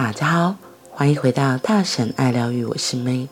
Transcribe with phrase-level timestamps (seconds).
[0.00, 0.54] 大家好，
[0.92, 3.26] 欢迎回到大婶爱疗愈，我是 May。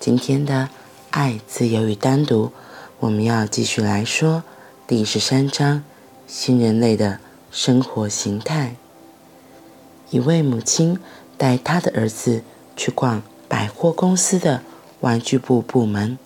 [0.00, 0.70] 今天的
[1.10, 2.52] 爱、自由与单独，
[3.00, 4.42] 我们要继续来说
[4.86, 5.84] 第十三章：
[6.26, 8.76] 新人类的生活形态。
[10.08, 10.98] 一位母亲
[11.36, 12.42] 带她的儿子
[12.74, 14.62] 去逛百货公司的
[15.00, 16.18] 玩具部部门。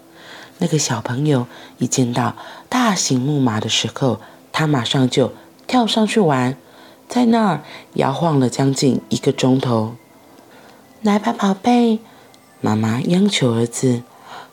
[0.59, 2.37] 那个小朋友一见到
[2.69, 4.21] 大型木马的时候，
[4.53, 5.33] 他马上就
[5.67, 6.57] 跳上去玩，
[7.11, 7.65] 在那儿
[7.95, 9.97] 摇晃了将近一个钟头。
[11.03, 11.99] 来吧，宝贝，
[12.61, 14.05] 妈妈央求儿子：“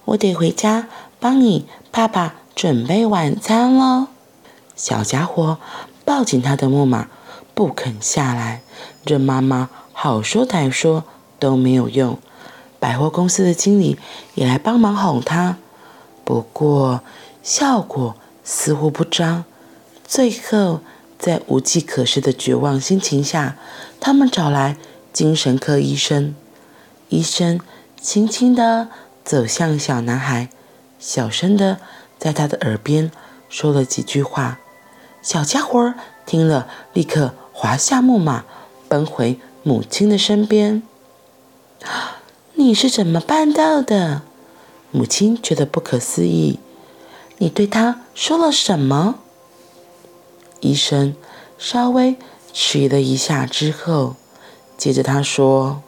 [0.06, 0.88] 我得回家
[1.20, 4.08] 帮你爸爸准备晚餐喽。”
[4.76, 5.60] 小家伙
[6.04, 7.10] 抱紧他的木马，
[7.54, 8.64] 不肯下来，
[9.06, 11.04] 任妈妈好说歹说
[11.38, 12.18] 都没有用。
[12.80, 14.00] 百货公司的经理
[14.34, 15.58] 也来帮忙哄他。
[16.24, 17.02] 不过，
[17.44, 19.46] 效果似乎不彰。
[20.08, 20.80] 最后，
[21.18, 23.58] 在无计可施的绝望心情下，
[24.00, 24.78] 他们找来
[25.12, 26.36] 精神科医生。
[27.10, 27.60] 医生
[28.00, 28.90] 轻轻地
[29.24, 30.50] 走向小男孩，
[31.00, 31.78] 小声地
[32.20, 33.12] 在他的耳边
[33.50, 34.60] 说了几句话。
[35.22, 35.94] 小家伙
[36.26, 38.46] 听了，立刻滑下木马，
[38.88, 40.84] 奔回母亲的身边。
[42.56, 44.22] “你是怎么办到的？”
[44.92, 46.60] 母亲觉得不可思议
[47.40, 49.20] ：“你对他说了什么？”
[50.68, 51.16] 医生
[51.58, 52.18] 稍微
[52.52, 54.16] 迟疑了一下之后，
[54.78, 55.82] 接着他说：“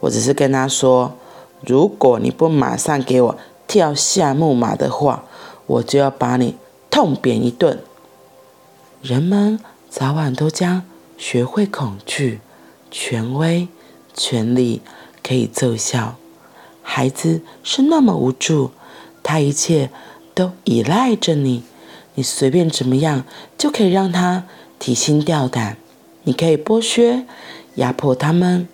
[0.00, 1.14] 我只是跟他说，
[1.60, 5.24] 如果你不马上给我跳下木马的话，
[5.66, 6.56] 我就要把你
[6.90, 7.78] 痛扁一顿。”
[9.02, 9.60] 人们
[9.90, 10.82] 早晚都将
[11.18, 12.40] 学会恐惧，
[12.90, 13.68] 权威、
[14.14, 14.80] 权力
[15.22, 16.16] 可以奏效。
[16.82, 18.70] 孩子是那么无助，
[19.22, 19.90] 他一切
[20.34, 21.62] 都依赖着你，
[22.14, 23.24] 你随便怎么样
[23.56, 24.44] 就可以让他
[24.78, 25.76] 提心吊胆。
[26.24, 27.24] 你可以剥削、
[27.74, 28.68] 压迫他们，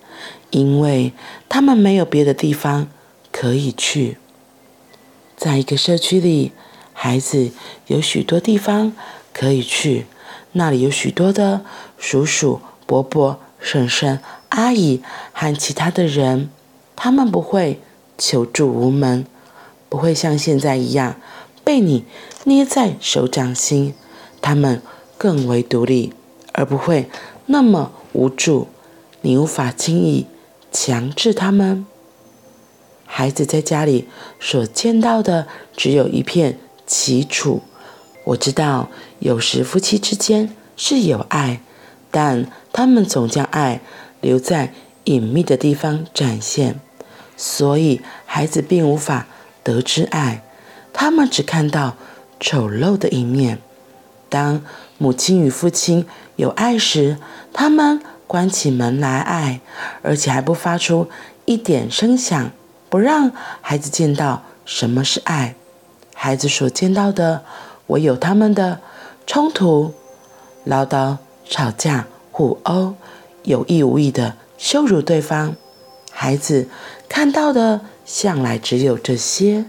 [0.51, 1.13] 因为
[1.49, 2.89] 他们没有别的地方
[3.33, 4.19] 可以去。
[5.37, 6.53] 在一个社区里，
[6.93, 7.51] 孩子
[7.87, 8.93] 有许多地方
[9.33, 10.07] 可以去，
[10.53, 11.65] 那里有许多的
[11.99, 14.21] 叔叔、伯伯、婶婶、
[14.51, 15.03] 阿姨
[15.33, 16.51] 和其他的人，
[16.97, 17.81] 他们不会。
[18.23, 19.25] 求助无门，
[19.89, 21.17] 不会像现在一样
[21.65, 22.05] 被你
[22.45, 23.95] 捏在手掌心。
[24.43, 24.81] 他们
[25.19, 26.15] 更为独立，
[26.53, 27.09] 而不会
[27.47, 28.69] 那么无助。
[29.21, 30.27] 你无法轻易
[30.73, 31.85] 强制他们。
[33.05, 34.09] 孩子在家里
[34.39, 35.47] 所见到的
[35.77, 36.59] 只有一片
[36.89, 37.61] 凄楚。
[38.25, 41.61] 我知道，有时夫妻之间是有爱，
[42.11, 43.83] 但他们总将爱
[44.23, 44.73] 留在
[45.05, 46.81] 隐秘的地方展现。
[47.37, 49.27] 所以，孩子并无法
[49.63, 50.43] 得知爱，
[50.93, 51.97] 他们只看到
[52.41, 53.59] 丑陋的一面。
[54.29, 54.63] 当
[54.99, 56.07] 母亲与父亲
[56.37, 57.19] 有爱时，
[57.53, 59.61] 他们关起门来爱，
[60.03, 61.09] 而且还不发出
[61.45, 62.51] 一点声响，
[62.89, 63.31] 不让
[63.61, 65.55] 孩子见到什么是爱。
[66.15, 67.43] 孩子所见到的，
[67.89, 68.81] 唯有他们的
[69.27, 69.95] 冲突、
[70.65, 71.17] 唠叨、
[71.49, 72.95] 吵架、互殴，
[73.43, 75.57] 有意无意的羞辱对方。
[76.13, 76.69] 孩子
[77.09, 79.65] 看到的向来只有这些。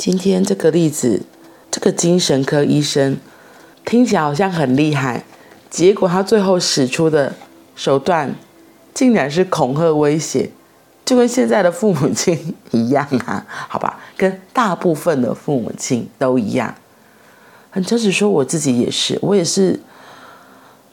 [0.00, 1.24] 今天这个例子，
[1.70, 3.18] 这个精神科医生
[3.84, 5.24] 听起来好像很厉害，
[5.68, 7.34] 结果他最后使出的
[7.76, 8.34] 手段
[8.94, 10.52] 竟然是恐吓威胁，
[11.04, 16.74] 就跟现在的父母亲一样啊，好吧，跟大部分的父母亲都一样。
[17.70, 19.80] 很诚实说，我自己也是，我也是，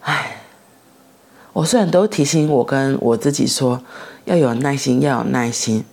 [0.01, 0.41] 唉。
[1.53, 3.81] 我虽然都提醒我跟我自己说
[4.25, 5.85] 要有耐心，要有耐心，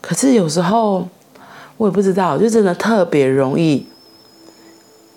[0.00, 1.06] 可是有时候
[1.80, 3.86] 我也不知道，就真的特别容易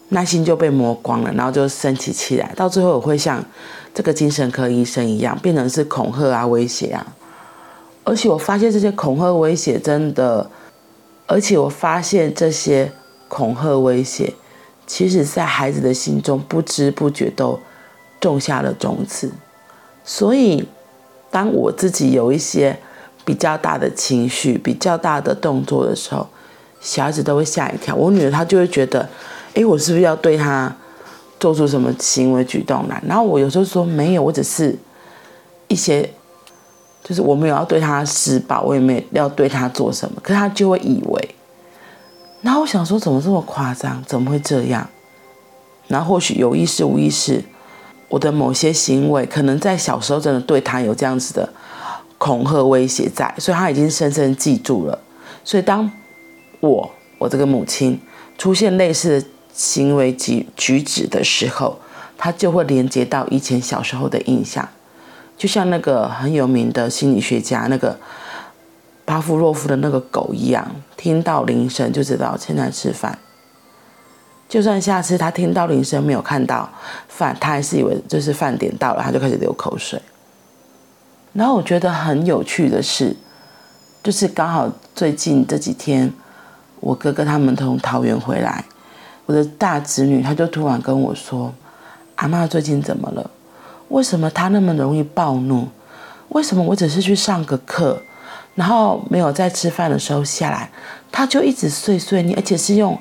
[0.07, 3.43] 耐心就被磨光了，然后就生起气来，到最后我会像
[3.93, 7.05] 这个精神科医生一样，变成是恐吓啊、威胁啊。
[8.05, 10.49] 而且我发现这些恐吓威胁真的，
[11.27, 12.89] 而且我发现这些
[13.27, 14.33] 恐吓威胁，
[14.87, 17.59] 其实在孩子的心中不知不觉都。
[18.21, 19.29] 种下了种子，
[20.05, 20.65] 所以
[21.29, 22.79] 当我自己有一些
[23.25, 26.25] 比较大的情绪、比较大的动作的时候，
[26.83, 27.95] 小孩子都会吓一跳。
[27.95, 29.07] 我女儿她就会觉得，
[29.53, 30.75] 诶，我是不是要对她
[31.39, 33.01] 做出什么行为举动来？
[33.07, 34.77] 然后我有时候说没有，我只是
[35.69, 36.07] 一些，
[37.03, 41.35] 就是我没有要对她施暴，我也没有要对她做什么，可是她就会以为。
[42.41, 44.03] 然后我想说，怎么这么夸张？
[44.05, 44.87] 怎么会这样？
[45.87, 47.43] 然后或许有意识、无意识。
[48.09, 51.49] 我的某些行为，可能在小时候真的对他有这样子的
[52.19, 54.99] 恐吓威胁在，所以他已经深深记住了。
[55.43, 55.89] 所以当
[56.67, 57.99] 我我这个母亲
[58.37, 61.77] 出现类似的行为及举止的时候，
[62.17, 64.67] 他就会连接到以前小时候的印象，
[65.37, 67.99] 就像那个很有名的心理学家那个
[69.03, 70.65] 巴夫洛夫的那个狗一样，
[70.95, 73.19] 听到铃声就知道现在吃饭。
[74.47, 76.69] 就算下次他听到铃声没有看到
[77.09, 80.01] 饭，他还是以为就是饭点到了，他就开始流口水。
[81.33, 83.15] 然后我觉得很有趣的是，
[84.01, 86.13] 就是刚好最近这几天，
[86.83, 88.65] 我哥哥他们从桃园回来，
[89.25, 91.53] 我的大侄女她就突然跟我说
[92.15, 93.31] ：“阿嬷最近怎么了？
[93.87, 95.69] 为什么她那么容易暴怒？
[96.29, 98.01] 为什么我只是去上个课，
[98.55, 100.69] 然后没有在吃饭的时候下来，
[101.09, 102.99] 她就一直碎碎念，而且是用。”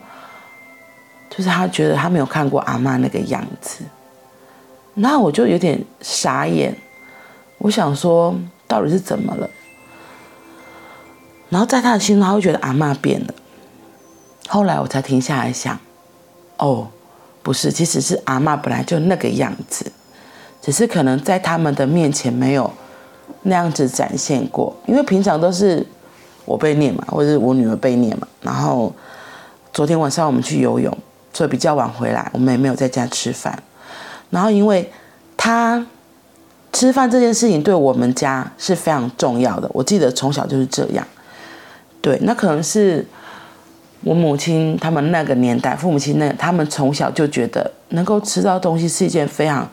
[1.35, 3.83] 就是他觉得他没有看过阿嬷那个样子，
[4.93, 6.77] 那我就有点傻眼。
[7.57, 8.37] 我想说，
[8.69, 9.49] 到底是怎么了？
[11.49, 13.33] 然后在他的心中，他会觉得阿嬷变了。
[14.53, 15.79] 后来我才停下来想，
[16.59, 16.87] 哦，
[17.43, 19.91] 不是，其实是阿嬷本来就那个样子，
[20.61, 22.71] 只是可能在他们的面前没有
[23.45, 25.87] 那样子展现过，因为平常都是
[26.45, 28.29] 我被念嘛，或者是我女儿被念嘛。
[28.43, 28.95] 然后
[29.73, 30.95] 昨天晚上我们去游泳。
[31.35, 33.59] 所以比较晚回来，我们也没有在家吃饭。
[34.29, 34.93] 然后，因为
[35.35, 35.83] 他
[36.75, 39.67] 吃饭这件事情对我们家是非常重要的。
[39.73, 41.03] 我记得从小就是这样。
[42.03, 43.07] 对，那可能是
[44.05, 49.69] 我母亲他们那个年代，父母亲那他们从小就觉得能够吃到东西是一件非常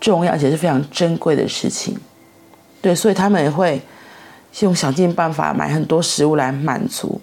[0.00, 1.96] 重要而且是非常珍贵的事情。
[2.80, 3.80] 对，所以他们也会
[4.60, 7.20] 用想尽办法买很多食物来满足，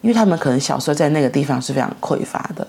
[0.00, 2.66] 因为他们可能小时候在那个地方是非常匮乏的。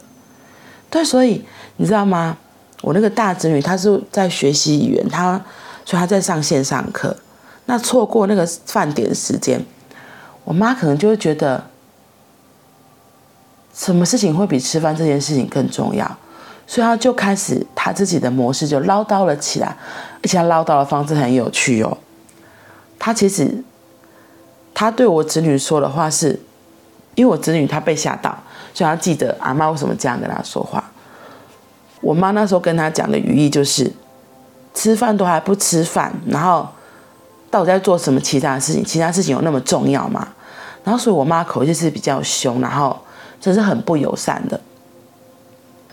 [0.90, 1.44] 对，所以
[1.78, 2.38] 你知道吗？
[2.82, 5.42] 我那个大侄女她是在学习语言，她
[5.86, 7.16] 所以她在上线上课，
[7.66, 9.66] 那错过那个饭点时间，
[10.44, 11.66] 我妈可能就会觉得，
[13.74, 16.10] 什么事情会比吃饭这件事情更重要？
[16.66, 19.76] 所以他就开始他自己的模式就唠叨了起来，
[20.22, 21.98] 而且他唠叨的方式很有趣哦。
[22.98, 23.64] 他其实
[24.74, 26.40] 他对我侄女说的话是，
[27.16, 28.38] 因为我侄女她被吓到。
[28.76, 30.84] 所以他记得阿妈为什么这样跟他说话。
[32.02, 33.92] 我妈那时候跟他讲的语义就是，
[34.74, 36.68] 吃饭都还不吃饭，然后
[37.52, 38.84] 到底在做什么其他的事情？
[38.84, 40.28] 其他事情有那么重要吗？
[40.84, 43.00] 然后所以我妈口气是比较凶，然后
[43.44, 44.60] 真是很不友善的。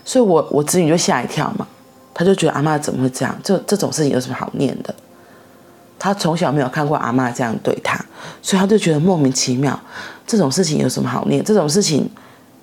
[0.05, 1.67] 所以我我侄女就吓一跳嘛，
[2.13, 3.37] 她就觉得阿妈怎么会这样？
[3.43, 4.95] 这这种事情有什么好念的？
[5.99, 7.99] 她从小没有看过阿妈这样对她，
[8.41, 9.77] 所以她就觉得莫名其妙。
[10.25, 11.43] 这种事情有什么好念？
[11.43, 12.09] 这种事情。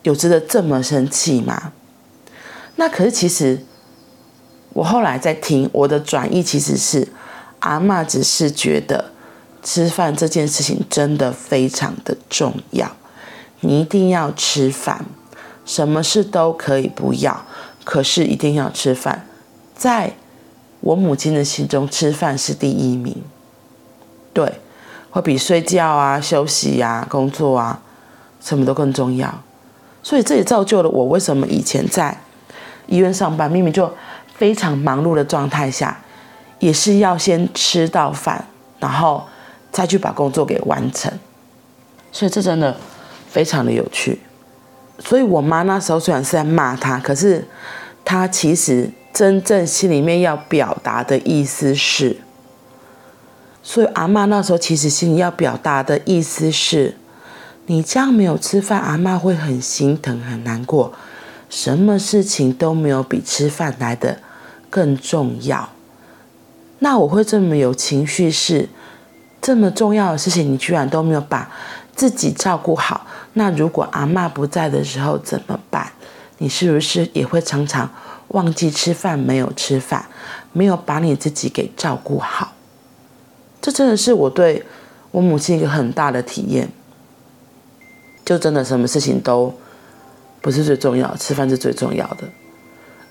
[0.05, 1.73] 有值得这么生气吗？
[2.76, 3.58] 那可是其实，
[4.73, 7.06] 我后来在听我的转译，其实是
[7.58, 9.11] 阿嬷只是觉得
[9.62, 12.91] 吃饭这件事情真的非常的重要，
[13.60, 15.05] 你一定要吃饭，
[15.64, 17.44] 什么事都可以不要，
[17.84, 19.26] 可是一定要吃饭。
[19.75, 20.12] 在
[20.81, 23.22] 我母亲的心中，吃饭是第一名，
[24.32, 24.60] 对，
[25.10, 27.81] 会比睡觉啊、休息啊、工作啊
[28.40, 29.43] 什么都更重要。
[30.02, 32.16] 所以这也造就了我为什么以前在
[32.87, 33.93] 医院上班，明明就
[34.34, 36.00] 非常忙碌的状态下，
[36.60, 38.46] 也是要先吃到饭，
[38.78, 39.26] 然后
[39.72, 41.12] 再去把工作给完成。
[42.12, 42.75] 所以这真的
[43.30, 44.20] 非常的有趣。
[44.98, 47.44] 所以我妈那时候虽然是在骂他，可是
[48.05, 52.17] 她其实真正心里面要表达的意思是，
[53.62, 56.96] 所以阿嬷那时候其实心里要表达的意思是。
[57.70, 60.91] 你这样没有吃饭，阿嬷会很心疼、很难过。
[61.50, 64.17] 什么事情都没有比吃饭来的
[64.70, 65.69] 更重要。
[66.79, 68.70] 那我会这么有情绪，是
[69.43, 71.50] 这么重要的事情，你居然都没有把
[71.98, 73.05] 自己照顾好。
[73.32, 75.90] 那如果阿嬷不在的时候怎么办？
[76.38, 77.90] 你是不是也会常常
[78.28, 80.06] 忘记吃饭，没有吃饭，
[80.52, 82.52] 没有把你自己给照顾好？
[83.60, 84.64] 这真的是我对
[85.10, 86.70] 我母亲一个很大的体验。
[88.24, 89.52] 就真的什么事情都
[90.40, 92.28] 不是最重要，吃饭是最重要的。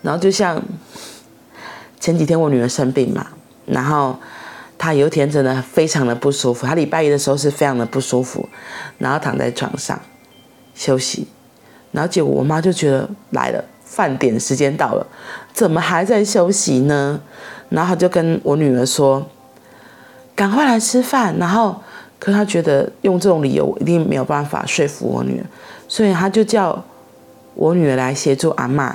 [0.01, 0.62] 然后就像
[2.00, 3.27] 前几天我女儿生病嘛，
[3.65, 4.17] 然后
[4.77, 8.48] 她有一天真的非常的不舒服，她礼拜一的时候是非常的不舒服，
[8.98, 10.00] 然后躺在床上
[10.75, 11.27] 休息，
[11.91, 15.05] 然后结果我妈就觉得来了，饭点时间到了，
[15.53, 17.19] 怎么还在休息呢？
[17.69, 19.27] 然后她就跟我女儿说
[20.36, 21.75] ：“赶快来吃饭。”然后。
[22.19, 25.46] 可是他觉得用这种理由，一定没有办法说服我女儿，
[25.88, 26.84] 所以他就叫
[27.53, 28.91] 我女儿来协助阿嬷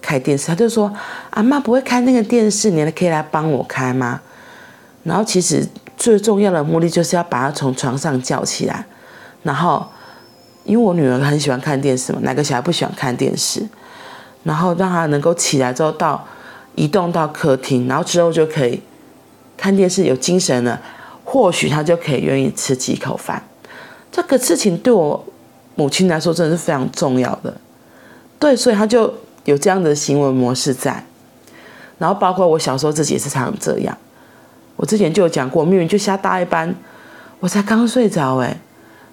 [0.00, 0.46] 开电视。
[0.46, 0.94] 他就说
[1.30, 4.20] ：“阿嬷不会开那个电视，你可以来帮我开吗？”
[5.02, 5.66] 然后其实
[5.96, 8.84] 最重要的目的就是要把他从床上叫起来。
[9.42, 9.86] 然后
[10.64, 13.66] 因为我女儿很喜欢看电视嘛，哪个小孩不喜欢看电视？
[14.42, 16.26] 然后让她能够起来之后到
[16.74, 18.80] 移动到客厅，然后之后就可以
[19.56, 20.80] 看电视，有精神了，
[21.24, 23.42] 或许他就可以愿意吃几口饭。
[24.12, 25.24] 这个事情对我
[25.74, 27.54] 母亲来说真的是非常重要的，
[28.38, 29.12] 对，所以他就
[29.44, 31.04] 有这样的行为模式在。
[31.98, 33.96] 然后包括我小时候自己也是常常这样，
[34.80, 36.74] 我之前就有讲过，明明就下大一班，
[37.38, 38.56] 我才刚睡着哎，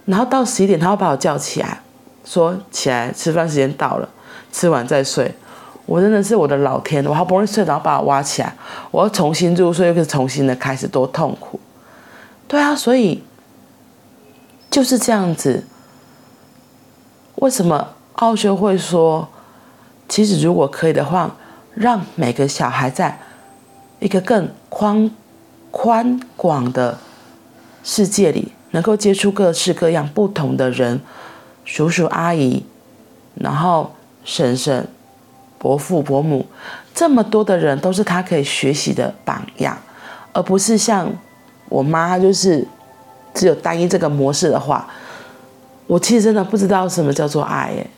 [0.05, 1.81] 然后到十一点他会把我叫起来，
[2.23, 4.07] 说起来吃饭时间到了，
[4.49, 5.29] 吃完再睡。
[5.85, 8.55] 我真的是我的老天，我好不容易睡着，把我挖起来，
[8.91, 11.59] 我要重新入睡，又是重新的开始，多痛苦。
[12.47, 13.21] 对啊，所以
[14.71, 15.65] 就是这样子。
[17.35, 19.27] 为什么奥修会说，
[20.07, 21.35] 其实如果可以的话，
[21.75, 23.19] 让每个小孩在
[23.99, 25.11] 一个更宽
[25.71, 26.97] 宽广的
[27.83, 30.99] 世界里，能够接触各式各样不同的人，
[31.65, 32.65] 叔叔阿姨，
[33.35, 33.93] 然后
[34.23, 34.87] 婶婶。
[35.59, 36.45] 伯父伯母，
[36.93, 39.75] 这么多的人都是他可以学习的榜样，
[40.31, 41.11] 而不是像
[41.67, 42.63] 我妈，就是
[43.33, 44.87] 只有单一这个模式的话，
[45.87, 47.89] 我其实真的不知道什么叫做爱耶，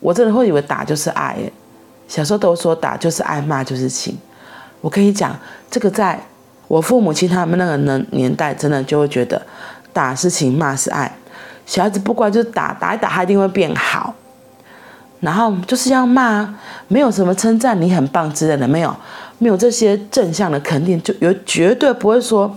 [0.00, 1.52] 我真的会以为打就是爱耶，
[2.08, 4.18] 小时候都说打就是爱，骂就是情。
[4.80, 5.38] 我跟你讲，
[5.70, 6.20] 这个在
[6.68, 9.40] 我父母亲他们那个年年代，真的就会觉得
[9.92, 11.16] 打是情，骂是爱，
[11.66, 14.14] 小孩子不乖就打，打一打他一定会变好。
[15.20, 16.54] 然后就是要骂，
[16.88, 18.94] 没有什么称赞你很棒之类的，没有，
[19.38, 22.54] 没有这些正向的肯定，就有绝对不会说，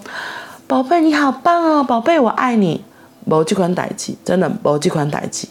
[0.67, 2.83] 宝贝你好棒哦，宝贝我爱你，
[3.23, 5.47] 没这款代志，真的没这款代志。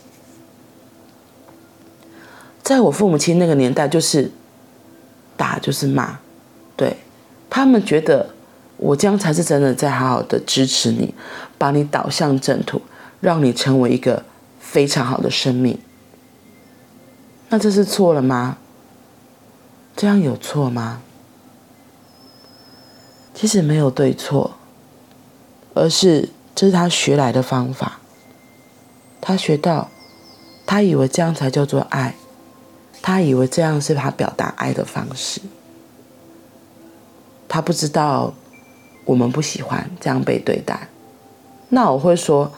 [2.62, 4.30] 在我父母亲那个年代，就是
[5.38, 6.18] 打就是骂，
[6.76, 6.98] 对，
[7.48, 8.28] 他们觉得
[8.76, 11.14] 我这样才是真的在好好的支持你，
[11.56, 12.82] 把你导向正途，
[13.20, 14.24] 让你成为一个
[14.60, 15.78] 非常好的生命。
[17.48, 18.58] 那这是错了吗？
[19.96, 21.00] 这样有错吗？
[23.32, 24.56] 其实没有对错，
[25.74, 28.00] 而是这是他学来的方法。
[29.20, 29.90] 他学到，
[30.66, 32.14] 他以为这样才叫做爱，
[33.00, 35.40] 他以为这样是他表达爱的方式。
[37.48, 38.34] 他不知道
[39.06, 40.88] 我们不喜欢这样被对待。
[41.70, 42.52] 那我会说，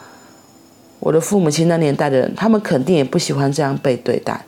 [0.99, 4.45] 我的父母亲那年代的人，他们肯定也不喜欢这样被对待。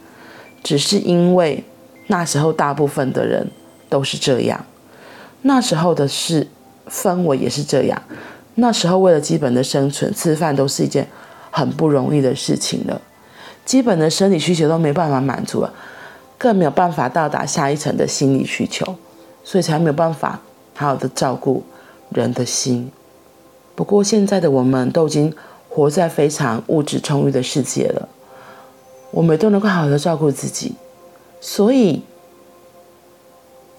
[0.62, 1.64] 只是因为
[2.08, 3.50] 那时候大部分的人
[3.88, 4.66] 都是这样，
[5.42, 6.48] 那时候的事
[6.90, 8.02] 氛围也是这样，
[8.56, 11.08] 那时候为了基本的生存，吃饭都是一件
[11.50, 13.00] 很不容易的事情了，
[13.64, 15.72] 基本的生理需求都没办法满足了，
[16.36, 18.96] 更没有办法到达下一层的心理需求，
[19.42, 20.40] 所以才没有办法
[20.74, 21.64] 好好的照顾
[22.10, 22.90] 人的心。
[23.74, 25.34] 不过现在的我们都已经
[25.68, 28.08] 活在非常物质充裕的世界了。
[29.12, 30.74] 我们都能够好好的照顾自己，
[31.40, 32.02] 所以，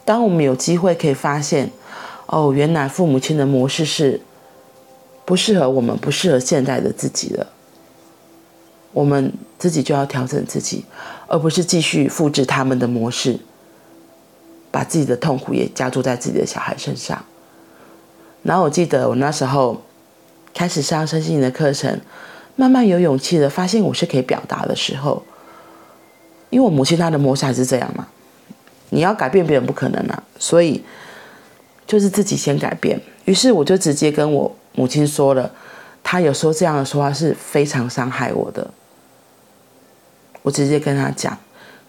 [0.04, 1.72] 当我们有机会可以发现，
[2.26, 4.20] 哦，原来父母亲的模式是
[5.24, 7.48] 不适合我们，不适合现在的自己的，
[8.92, 10.84] 我们自己就要调整自己，
[11.28, 13.40] 而不是继续复制他们的模式，
[14.70, 17.24] 把自己的痛苦也加注在自己的小孩身上。
[18.44, 19.82] 然后我记得我那时候
[20.54, 22.00] 开始上身心灵的课程。
[22.58, 25.24] 慢慢有勇气的发现我是可以表达的时候，
[26.50, 28.06] 因为我母亲她的模式还是这样嘛，
[28.90, 30.84] 你要改变别人不可能啊，所以
[31.88, 33.02] 就是自己先改变。
[33.26, 35.50] 于是我就直接跟我母亲说了，
[36.04, 38.70] 她有时候这样的说话是非常伤害我的。
[40.44, 41.36] 我直接跟她讲，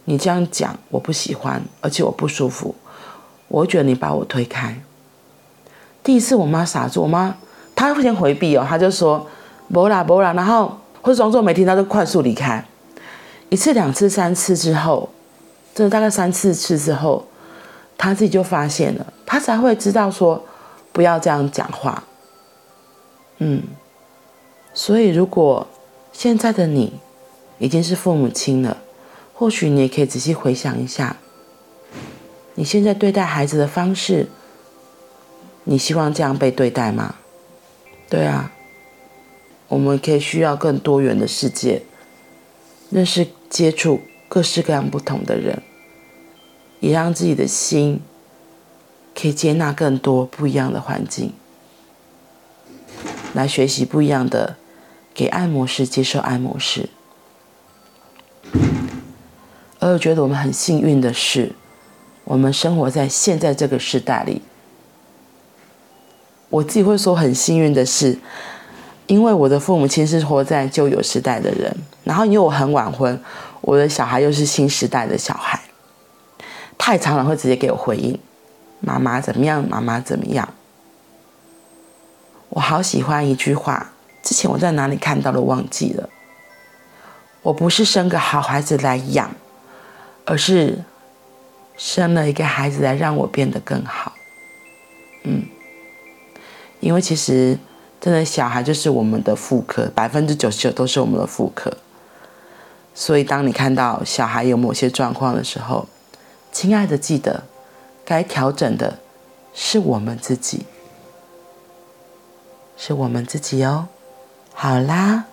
[0.05, 2.75] 你这样讲我不喜欢，而且我不舒服，
[3.49, 4.81] 我觉得你把我推开。
[6.03, 7.37] 第一次我妈傻住，我妈
[7.75, 9.27] 她会先回避哦，她就说。
[9.73, 12.63] 不啦不啦，然后或者装作没听到，就快速离开。
[13.49, 15.09] 一次、两次、三次之后，
[15.75, 17.25] 真的大概三四次之后，
[17.97, 20.45] 他自己就发现了，他才会知道说
[20.93, 22.05] 不要这样讲话。
[23.39, 23.63] 嗯，
[24.75, 25.67] 所以如果
[26.13, 26.93] 现在的你
[27.59, 28.77] 已经是父母亲了，
[29.33, 31.17] 或许你也可以仔细回想一下，
[32.57, 34.29] 你现在对待孩子的方式，
[35.65, 37.17] 你希望这样被对待吗？
[38.09, 38.53] 对啊。
[39.69, 41.81] 我们可以需要更多元的世界，
[42.91, 45.63] 认识、接触各式各样不同的人，
[46.81, 48.03] 也让自己的心
[49.15, 51.33] 可以接纳更多不一样的环境，
[53.33, 54.57] 来学习不一样的
[55.15, 56.91] 给爱模式，接受爱模式。
[59.79, 61.53] 而我觉得我们很幸运的是，
[62.25, 64.43] 我们生活在现在这个时代里。
[66.53, 68.17] 我自己会说很幸运的是。
[69.09, 73.21] 因为我的父母亲是活在旧有时代的人，然后因为我很晚婚，
[73.61, 75.61] 我的小孩又是新时代的小孩，
[76.79, 78.19] 太常常会直接给我回应
[78.81, 79.69] ：“妈妈怎么样？
[79.69, 80.49] 妈妈怎么样？”
[82.51, 83.93] 我好喜欢一句话，
[84.23, 86.09] 之前我在哪里看到了，忘记了。
[87.43, 89.31] 我不是生个好孩子来养，
[90.25, 90.79] 而是
[91.77, 94.13] 生了一个孩子来让我变得更好。
[95.25, 95.43] 嗯，
[96.83, 97.57] 因为其实
[98.01, 101.73] 真的小孩就是我们的副科，百分之九十九都是我们的副科。
[102.95, 105.87] 所以当你看到小孩有某些状况的时候，
[106.51, 107.45] 亲爱的，记得
[108.05, 108.99] 该调整的
[109.55, 110.67] 是我们自己，
[112.77, 113.89] 是我们自己哦。
[114.53, 115.25] 好啦。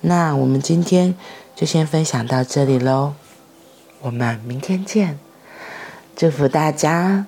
[0.00, 1.16] 那我们今天
[1.56, 3.14] 就先分享到这里喽，
[4.00, 5.18] 我们明天见。
[6.14, 7.26] 祝福大家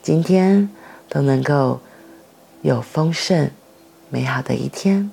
[0.00, 0.70] 今天
[1.08, 1.80] 都能够
[2.64, 3.50] 有丰盛
[4.08, 5.10] 美好的一天，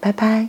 [0.00, 0.48] 拜拜。